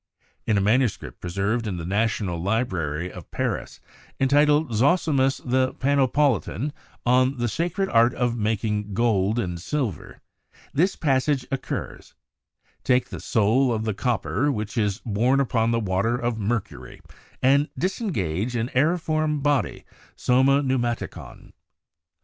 In 0.47 0.57
a 0.57 0.61
manuscript 0.61 1.21
preserved 1.21 1.67
in 1.67 1.77
the 1.77 1.85
National 1.85 2.41
Library 2.41 3.11
of 3.13 3.29
Paris, 3.29 3.79
entitled 4.19 4.73
'Zosimus 4.73 5.37
the 5.45 5.75
Panopolitan 5.75 6.71
on 7.05 7.37
the 7.37 7.47
Sacred 7.47 7.87
Art 7.87 8.15
of 8.15 8.35
making 8.35 8.95
Gold 8.95 9.37
and 9.37 9.61
Silver/ 9.61 10.19
this 10.73 10.95
passage 10.95 11.45
oc 11.51 11.61
curs: 11.61 12.15
"Take 12.83 13.09
the 13.09 13.19
soul 13.19 13.71
of 13.71 13.83
the 13.85 13.93
copper, 13.93 14.51
which 14.51 14.75
is 14.75 15.01
borne 15.05 15.39
upon 15.39 15.69
the 15.69 15.79
water 15.79 16.17
of 16.17 16.39
mercury, 16.39 16.99
and 17.43 17.69
disengage 17.77 18.55
an 18.55 18.71
aeriform 18.73 19.43
body 19.43 19.83
('soma 20.15 20.63
pneumatikon')." 20.63 21.51